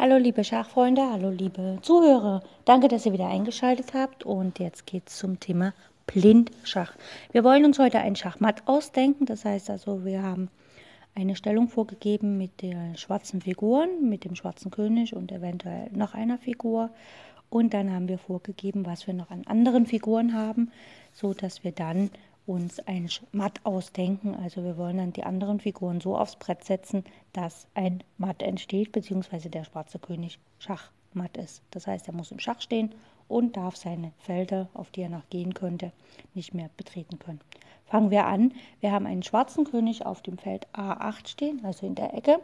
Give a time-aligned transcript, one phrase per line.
[0.00, 2.44] Hallo liebe Schachfreunde, hallo liebe Zuhörer.
[2.64, 5.74] Danke, dass ihr wieder eingeschaltet habt und jetzt geht es zum Thema
[6.06, 6.92] Blindschach.
[7.32, 10.50] Wir wollen uns heute ein Schachmatt ausdenken, das heißt also, wir haben
[11.16, 16.38] eine Stellung vorgegeben mit den schwarzen Figuren, mit dem schwarzen König und eventuell noch einer
[16.38, 16.90] Figur
[17.50, 20.70] und dann haben wir vorgegeben, was wir noch an anderen Figuren haben,
[21.12, 22.10] so dass wir dann
[22.48, 24.34] uns ein Matt ausdenken.
[24.34, 28.92] Also wir wollen dann die anderen Figuren so aufs Brett setzen, dass ein Matt entsteht,
[28.92, 31.62] beziehungsweise der schwarze König Schachmatt ist.
[31.70, 32.94] Das heißt, er muss im Schach stehen
[33.28, 35.92] und darf seine Felder, auf die er noch gehen könnte,
[36.34, 37.40] nicht mehr betreten können.
[37.84, 38.54] Fangen wir an.
[38.80, 42.40] Wir haben einen schwarzen König auf dem Feld A8 stehen, also in der Ecke.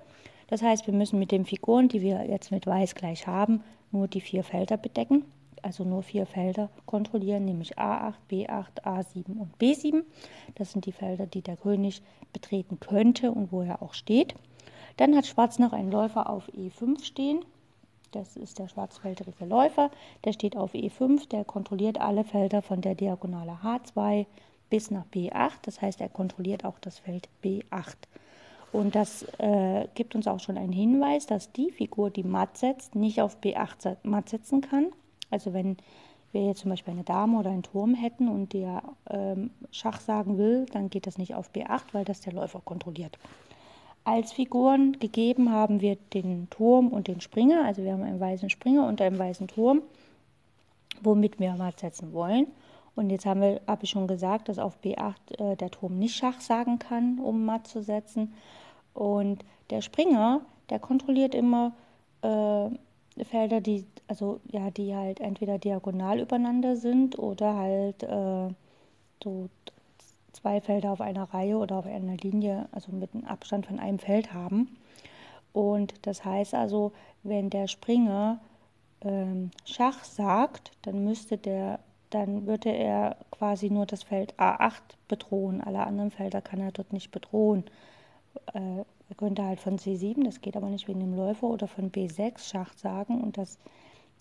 [0.48, 4.06] Das heißt, wir müssen mit den Figuren, die wir jetzt mit Weiß gleich haben, nur
[4.06, 5.24] die vier Felder bedecken
[5.64, 10.02] also nur vier Felder kontrollieren, nämlich A8, B8, A7 und B7.
[10.54, 14.34] Das sind die Felder, die der König betreten könnte und wo er auch steht.
[14.96, 17.44] Dann hat Schwarz noch einen Läufer auf E5 stehen.
[18.12, 19.90] Das ist der schwarzfeldrige Läufer.
[20.24, 21.28] Der steht auf E5.
[21.28, 24.26] Der kontrolliert alle Felder von der Diagonale H2
[24.70, 25.58] bis nach B8.
[25.62, 27.96] Das heißt, er kontrolliert auch das Feld B8.
[28.72, 32.94] Und das äh, gibt uns auch schon einen Hinweis, dass die Figur, die matt setzt,
[32.94, 34.86] nicht auf B8 matt setzen kann.
[35.34, 35.76] Also wenn
[36.30, 40.38] wir jetzt zum Beispiel eine Dame oder einen Turm hätten und der ähm, Schach sagen
[40.38, 43.18] will, dann geht das nicht auf B8, weil das der Läufer kontrolliert.
[44.04, 47.64] Als Figuren gegeben haben wir den Turm und den Springer.
[47.64, 49.82] Also wir haben einen weißen Springer und einen weißen Turm,
[51.02, 52.46] womit wir matt setzen wollen.
[52.94, 56.78] Und jetzt habe ich schon gesagt, dass auf B8 äh, der Turm nicht Schach sagen
[56.78, 58.34] kann, um matt zu setzen.
[58.92, 61.72] Und der Springer, der kontrolliert immer
[62.22, 62.68] äh,
[63.22, 68.48] Felder, die, also ja, die halt entweder diagonal übereinander sind oder halt äh,
[69.22, 69.48] so
[70.32, 73.98] zwei Felder auf einer Reihe oder auf einer Linie, also mit einem Abstand von einem
[73.98, 74.76] Feld haben.
[75.52, 76.92] Und das heißt also,
[77.22, 78.40] wenn der Springer
[79.00, 81.78] ähm, Schach sagt, dann müsste der,
[82.10, 85.60] dann würde er quasi nur das Feld A8 bedrohen.
[85.60, 87.64] Alle anderen Felder kann er dort nicht bedrohen.
[88.52, 91.92] Äh, er könnte halt von C7, das geht aber nicht wegen dem Läufer, oder von
[91.92, 93.58] B6 Schach sagen und das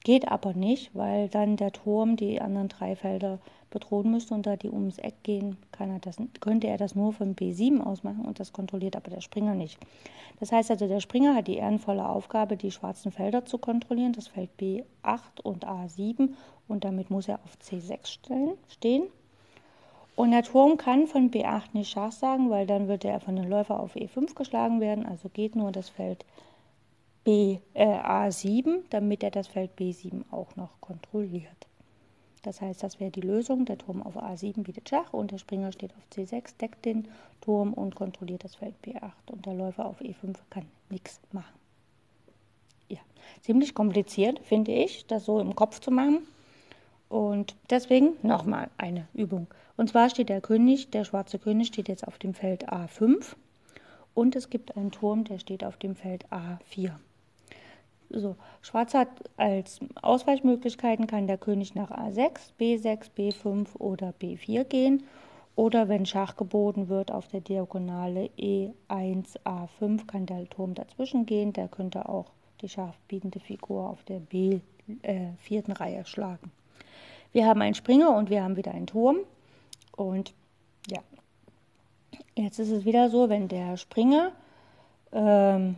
[0.03, 3.39] geht aber nicht, weil dann der Turm die anderen drei Felder
[3.71, 7.11] bedrohen müsste und da die ums Eck gehen, kann er das, könnte er das nur
[7.11, 9.79] von B7 aus machen und das kontrolliert aber der Springer nicht.
[10.39, 14.27] Das heißt also, der Springer hat die ehrenvolle Aufgabe, die schwarzen Felder zu kontrollieren, das
[14.27, 16.33] Feld B8 und A7
[16.67, 18.19] und damit muss er auf C6
[18.67, 19.07] stehen.
[20.15, 23.49] Und der Turm kann von B8 nicht Schach sagen, weil dann würde er von dem
[23.49, 25.05] Läufer auf E5 geschlagen werden.
[25.05, 26.23] Also geht nur das Feld
[27.23, 31.67] B, äh, A7, damit er das Feld B7 auch noch kontrolliert.
[32.43, 33.65] Das heißt, das wäre die Lösung.
[33.65, 37.07] Der Turm auf A7 bietet Schach und der Springer steht auf C6, deckt den
[37.41, 39.31] Turm und kontrolliert das Feld B8.
[39.31, 41.57] Und der Läufer auf E5 kann nichts machen.
[42.89, 42.99] Ja,
[43.41, 46.27] ziemlich kompliziert, finde ich, das so im Kopf zu machen.
[47.07, 49.47] Und deswegen nochmal eine Übung.
[49.75, 53.35] Und zwar steht der König, der schwarze König steht jetzt auf dem Feld A5
[54.13, 56.91] und es gibt einen Turm, der steht auf dem Feld A4.
[58.09, 65.03] So, Schwarz hat als Ausweichmöglichkeiten kann der König nach A6, B6, B5 oder B4 gehen.
[65.55, 71.53] Oder wenn Schach geboten wird auf der Diagonale E1, A5, kann der Turm dazwischen gehen.
[71.53, 72.31] Der könnte auch
[72.61, 74.59] die schachbietende Figur auf der B
[75.01, 76.51] äh, vierten Reihe schlagen.
[77.31, 79.17] Wir haben einen Springer und wir haben wieder einen Turm.
[79.95, 80.33] Und
[80.89, 80.99] ja,
[82.35, 84.31] jetzt ist es wieder so, wenn der Springer
[85.11, 85.75] ähm,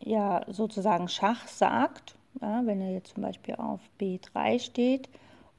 [0.00, 5.08] ja sozusagen Schach sagt, ja, wenn er jetzt zum Beispiel auf B3 steht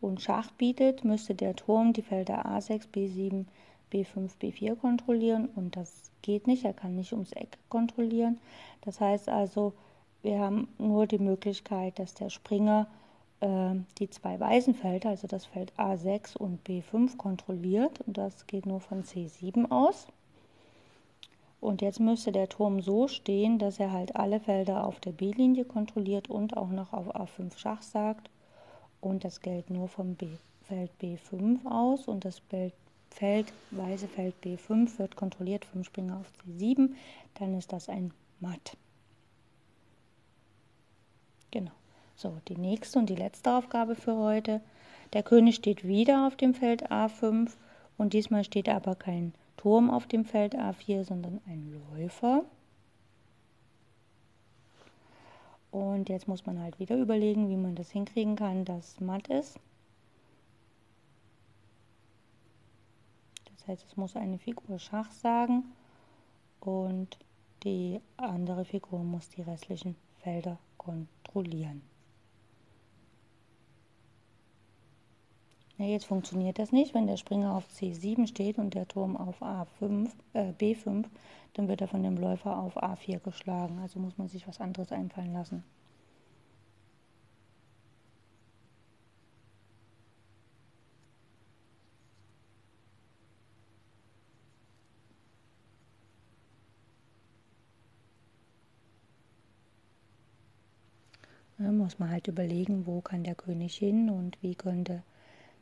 [0.01, 3.45] und Schach bietet, müsste der Turm die Felder A6, B7,
[3.91, 8.39] B5, B4 kontrollieren und das geht nicht, er kann nicht ums Eck kontrollieren.
[8.81, 9.73] Das heißt also,
[10.21, 12.87] wir haben nur die Möglichkeit, dass der Springer
[13.45, 18.65] äh, die zwei weißen Felder, also das Feld A6 und B5 kontrolliert und das geht
[18.65, 20.07] nur von C7 aus.
[21.61, 25.65] Und jetzt müsste der Turm so stehen, dass er halt alle Felder auf der B-Linie
[25.65, 28.29] kontrolliert und auch noch auf A5 Schach sagt.
[29.01, 30.27] Und das gilt nur vom B
[30.63, 32.73] Feld B5 aus und das Feld,
[33.11, 36.89] Feld, weiße Feld B5 wird kontrolliert vom Springer auf C7.
[37.35, 38.75] Dann ist das ein Matt.
[41.51, 41.71] Genau.
[42.17, 44.61] So, die nächste und die letzte Aufgabe für heute.
[45.11, 47.51] Der König steht wieder auf dem Feld A5
[47.97, 52.45] und diesmal steht aber kein Turm auf dem Feld A4, sondern ein Läufer.
[55.71, 59.59] Und jetzt muss man halt wieder überlegen, wie man das hinkriegen kann, dass matt ist.
[63.51, 65.65] Das heißt, es muss eine Figur Schach sagen
[66.61, 67.17] und
[67.63, 71.81] die andere Figur muss die restlichen Felder kontrollieren.
[75.77, 76.93] Ja, jetzt funktioniert das nicht.
[76.93, 81.09] Wenn der Springer auf C7 steht und der Turm auf A5, äh, B5,
[81.53, 83.79] dann wird er von dem Läufer auf A4 geschlagen.
[83.79, 85.63] Also muss man sich was anderes einfallen lassen.
[101.57, 105.03] Muss man halt überlegen, wo kann der König hin und wie könnte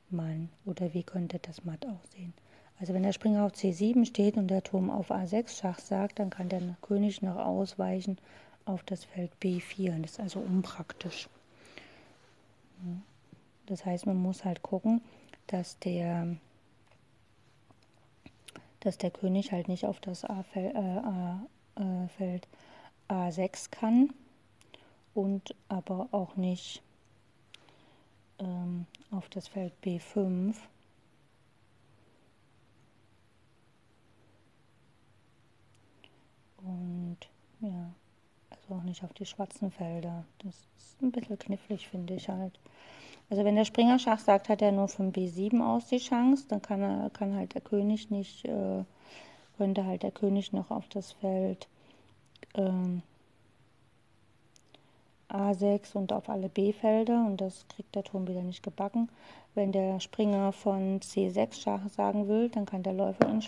[0.10, 2.34] man oder wie könnte das Matt aussehen.
[2.80, 6.30] Also wenn der Springer auf C7 steht und der Turm auf A6 Schach sagt, dann
[6.30, 8.18] kann der König noch ausweichen
[8.66, 10.02] auf das Feld B4.
[10.02, 11.30] Das ist also unpraktisch.
[13.66, 15.02] Das heißt, man muss halt gucken,
[15.48, 16.36] dass der,
[18.82, 22.40] dass der König halt nicht auf das A-Feld äh,
[23.10, 24.14] A6 kann
[25.14, 26.82] und aber auch nicht
[28.40, 30.56] ähm, auf das Feld B5.
[36.58, 37.18] Und
[37.60, 37.94] ja,
[38.50, 40.24] also auch nicht auf die schwarzen Felder.
[40.40, 42.60] Das ist ein bisschen knifflig, finde ich halt.
[43.30, 46.62] Also wenn der Springer Schach sagt, hat er nur von B7 aus die Chance, dann
[46.62, 48.84] kann er kann halt der König nicht, äh,
[49.58, 51.68] könnte halt der König noch auf das Feld
[52.56, 53.02] ähm,
[55.34, 59.10] A6 und auf alle B-Felder und das kriegt der Turm wieder nicht gebacken.
[59.56, 63.42] Wenn der Springer von C6 Schach sagen will, dann kann der Läufer ihn.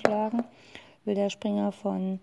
[1.06, 2.20] Will der Springer von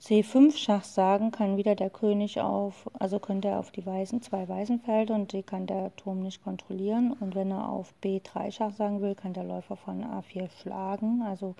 [0.00, 4.48] C5 Schach sagen, kann wieder der König auf, also könnte er auf die weißen, zwei
[4.48, 7.16] weißen Felder und die kann der Turm nicht kontrollieren.
[7.18, 11.22] Und wenn er auf B3 Schach sagen will, kann der Läufer von A4 schlagen.
[11.22, 11.54] Also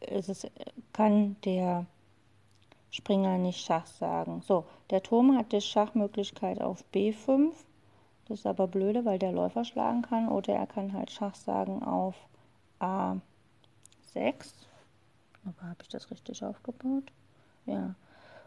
[0.00, 0.50] es ist,
[0.92, 1.86] kann der
[2.90, 4.42] Springer nicht Schach sagen.
[4.42, 7.52] So, der Turm hat die Schachmöglichkeit auf B5.
[8.28, 10.28] Das ist aber blöde, weil der Läufer schlagen kann.
[10.28, 12.16] Oder er kann halt Schach sagen auf
[12.80, 13.20] A6.
[15.44, 17.04] Aber habe ich das richtig aufgebaut?
[17.66, 17.94] Ja.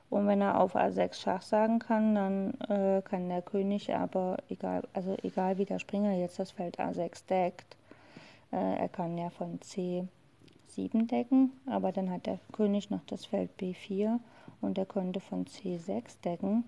[0.10, 4.84] Und wenn er auf A6 Schach sagen kann, dann äh, kann der König aber, egal,
[4.94, 7.78] also egal wie der Springer jetzt das Feld A6 deckt,
[8.52, 9.62] äh, er kann ja von
[10.70, 14.20] C7 decken, aber dann hat der König noch das Feld B4
[14.62, 16.64] und er könnte von C6 decken.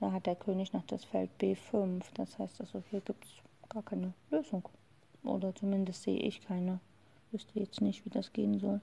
[0.00, 2.02] Da hat der König noch das Feld B5.
[2.14, 3.30] Das heißt also, hier gibt es
[3.68, 4.68] gar keine Lösung.
[5.22, 6.80] Oder zumindest sehe ich keine.
[7.28, 8.80] Ich wüsste jetzt nicht, wie das gehen soll.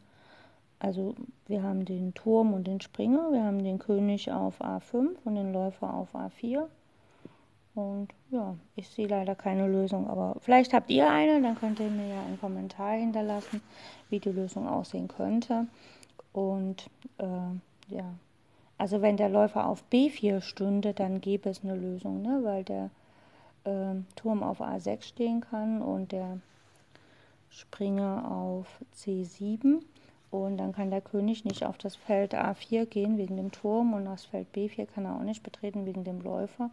[0.80, 1.16] Also
[1.46, 5.54] wir haben den Turm und den Springer, wir haben den König auf A5 und den
[5.54, 6.64] Läufer auf A4.
[7.74, 11.90] Und ja, ich sehe leider keine Lösung, aber vielleicht habt ihr eine, dann könnt ihr
[11.90, 13.62] mir ja einen Kommentar hinterlassen,
[14.10, 15.68] wie die Lösung aussehen könnte.
[16.34, 18.14] Und äh, ja,
[18.78, 22.40] also wenn der Läufer auf B4 stünde, dann gäbe es eine Lösung, ne?
[22.44, 22.90] weil der
[23.64, 26.40] äh, Turm auf A6 stehen kann und der
[27.50, 29.82] Springer auf C7.
[30.32, 34.06] Und dann kann der König nicht auf das Feld A4 gehen wegen dem Turm und
[34.06, 36.70] das Feld B4 kann er auch nicht betreten wegen dem Läufer.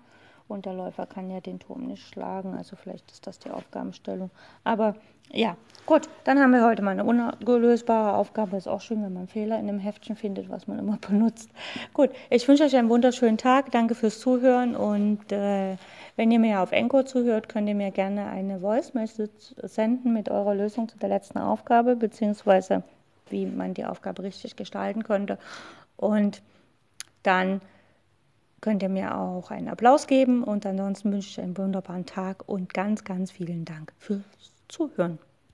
[0.49, 4.31] Und der Läufer kann ja den Turm nicht schlagen, also vielleicht ist das die Aufgabenstellung.
[4.65, 4.95] Aber
[5.31, 8.57] ja, gut, dann haben wir heute mal eine ungelösbare Aufgabe.
[8.57, 11.51] Ist auch schön, wenn man Fehler in einem Heftchen findet, was man immer benutzt.
[11.93, 13.71] Gut, ich wünsche euch einen wunderschönen Tag.
[13.71, 14.75] Danke fürs Zuhören.
[14.75, 15.77] Und äh,
[16.17, 20.31] wenn ihr mir auf Enko zuhört, könnt ihr mir gerne eine Voice Message senden mit
[20.31, 22.83] eurer Lösung zu der letzten Aufgabe, beziehungsweise
[23.29, 25.39] wie man die Aufgabe richtig gestalten könnte.
[25.97, 26.43] Und
[27.23, 27.61] dann
[28.61, 32.73] könnt ihr mir auch einen Applaus geben und ansonsten wünsche ich einen wunderbaren Tag und
[32.75, 34.23] ganz, ganz vielen Dank fürs
[34.69, 35.19] Zuhören.